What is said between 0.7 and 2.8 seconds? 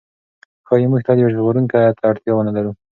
موږ تل یو ژغورونکي ته اړتیا ونه لرو.